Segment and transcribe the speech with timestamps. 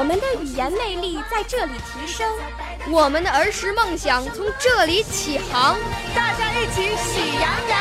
[0.00, 2.26] 我们的语言魅力在这里提升，
[2.90, 5.78] 我们的儿时梦想从这里起航。
[6.16, 7.78] 大家一起喜羊羊。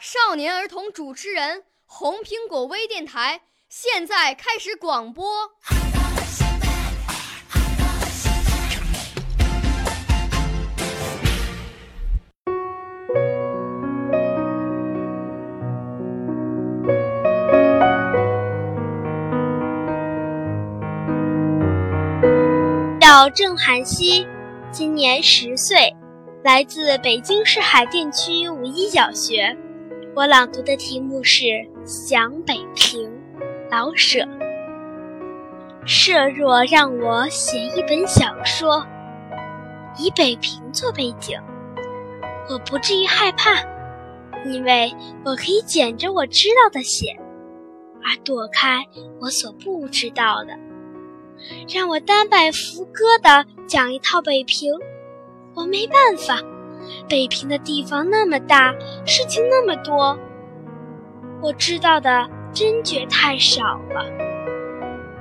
[0.00, 5.50] 少年儿童主持人，红苹果微电台现在开始广播。
[23.22, 24.26] 叫郑涵熙，
[24.72, 25.94] 今年十岁，
[26.42, 29.56] 来自北京市海淀区五一小学。
[30.16, 31.44] 我朗读的题目是
[31.86, 33.08] 《想北平》，
[33.70, 34.26] 老舍。
[35.86, 38.84] 设若让我写一本小说，
[39.96, 41.40] 以北平做背景，
[42.50, 43.52] 我不至于害怕，
[44.44, 44.92] 因为
[45.24, 47.16] 我可以捡着我知道的写，
[48.02, 48.84] 而躲开
[49.20, 50.58] 我所不知道的。
[51.68, 54.72] 让我单摆浮歌的讲一套北平，
[55.54, 56.40] 我没办法。
[57.08, 58.74] 北平的地方那么大，
[59.06, 60.18] 事情那么多，
[61.40, 64.04] 我知道的真觉太少了。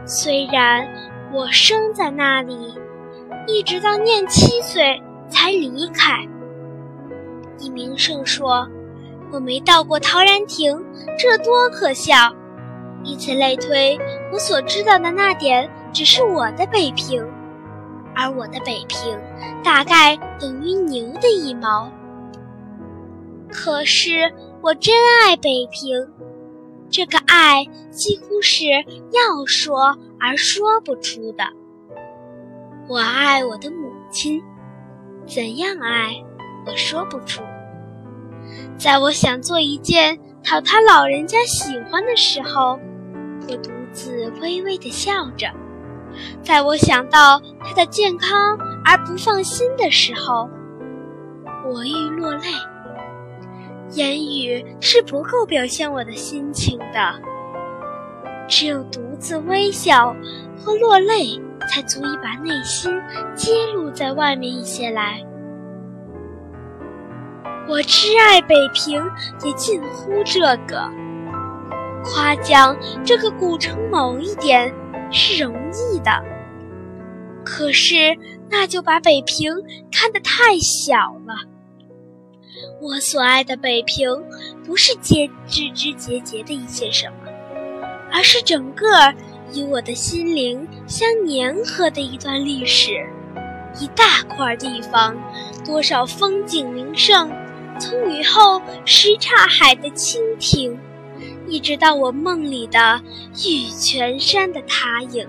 [0.06, 0.88] 虽然
[1.32, 2.74] 我生在那里，
[3.48, 6.28] 一直到念七岁才离开。
[7.60, 8.68] 李明胜说
[9.32, 10.84] ：“我没到过陶然亭，
[11.18, 12.34] 这多可笑！”
[13.06, 14.00] 以此类推，
[14.34, 15.70] 我所知道的那点。
[15.94, 17.26] 只是我的北平，
[18.16, 19.20] 而我的北平
[19.64, 21.92] 大概等于牛的一毛。
[23.50, 26.08] 可是我真爱北平，
[26.90, 31.44] 这个爱几乎是要说而说不出的。
[32.88, 34.42] 我爱我的母亲，
[35.26, 36.16] 怎样爱，
[36.66, 37.42] 我说不出。
[38.78, 42.80] 在我想做一件讨他老人家喜欢的时候，
[43.48, 45.48] 我独自微微地笑着。
[46.44, 50.50] 在我想到他的健康而不放心的时候，
[51.66, 52.48] 我欲落泪。
[53.92, 57.14] 言语是不够表现我的心情的，
[58.48, 60.16] 只有独自微笑
[60.58, 62.90] 和落泪，才足以把内心
[63.36, 65.22] 揭露在外面一些来。
[67.68, 69.04] 我挚爱北平，
[69.44, 70.90] 也近乎这个。
[72.04, 74.74] 夸奖这个古城某一点。
[75.12, 76.24] 是容易的，
[77.44, 78.18] 可是
[78.50, 79.54] 那就把北平
[79.92, 81.36] 看得太小了。
[82.82, 84.10] 我所爱的北平，
[84.66, 87.32] 不是结枝枝节节的一些什么，
[88.12, 88.88] 而是整个
[89.54, 92.92] 与我的心灵相粘合的一段历史，
[93.80, 95.16] 一大块地方，
[95.66, 97.32] 多少风景名胜，
[97.80, 100.78] 从雨后什刹海的蜻蜓。
[101.52, 103.02] 一直到我梦里的
[103.46, 105.28] 玉泉山的塔影，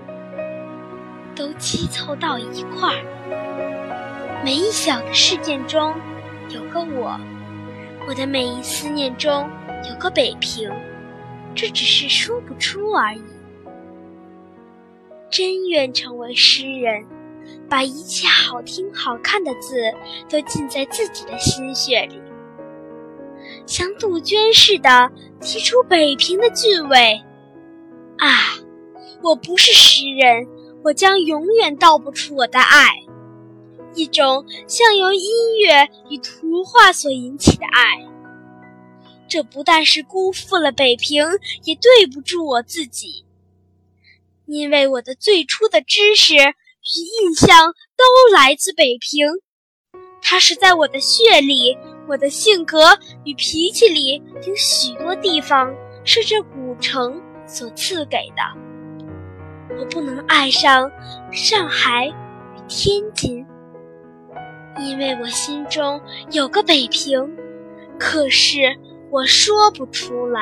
[1.35, 4.41] 都积凑到一块儿。
[4.41, 5.93] 每一小的事件中
[6.47, 7.19] 有个我，
[8.07, 9.49] 我的每一思念中
[9.89, 10.71] 有个北平，
[11.53, 13.21] 这只是说不出而已。
[15.29, 17.05] 真愿成为诗人，
[17.69, 19.75] 把一切好听好看的字
[20.29, 22.22] 都浸在自己的心血里。
[23.65, 27.23] 像杜鹃似的提出北平的俊伟，
[28.17, 28.27] 啊！
[29.21, 30.47] 我不是诗人，
[30.83, 32.89] 我将永远道不出我的爱，
[33.95, 38.05] 一种像由音乐与图画所引起的爱。
[39.29, 41.25] 这不但是辜负了北平，
[41.63, 43.25] 也对不住我自己，
[44.45, 49.25] 因为我的最初的知识与印象都来自北平，
[50.21, 51.77] 它是在我的血里。
[52.07, 55.73] 我的性格与脾气里有许多地方
[56.03, 59.75] 是这古城所赐给的。
[59.79, 60.91] 我不能爱上
[61.31, 63.45] 上海与天津，
[64.79, 65.99] 因为我心中
[66.31, 67.35] 有个北平，
[67.97, 68.75] 可是
[69.09, 70.41] 我说不出来。